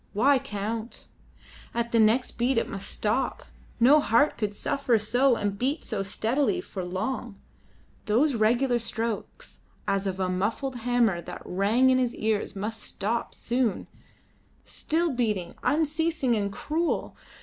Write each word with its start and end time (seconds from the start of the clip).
Why 0.13 0.39
count? 0.39 1.09
At 1.75 1.91
the 1.91 1.99
next 1.99 2.31
beat 2.39 2.57
it 2.57 2.67
must 2.67 2.89
stop. 2.89 3.45
No 3.79 3.99
heart 3.99 4.35
could 4.35 4.51
suffer 4.51 4.97
so 4.97 5.35
and 5.35 5.59
beat 5.59 5.83
so 5.83 6.01
steadily 6.01 6.59
for 6.59 6.83
long. 6.83 7.39
Those 8.05 8.33
regular 8.33 8.79
strokes 8.79 9.59
as 9.87 10.07
of 10.07 10.19
a 10.19 10.27
muffled 10.27 10.77
hammer 10.77 11.21
that 11.21 11.43
rang 11.45 11.91
in 11.91 11.99
his 11.99 12.15
ears 12.15 12.55
must 12.55 12.81
stop 12.81 13.35
soon. 13.35 13.85
Still 14.65 15.11
beating 15.13 15.53
unceasing 15.61 16.33
and 16.33 16.51
cruel. 16.51 17.15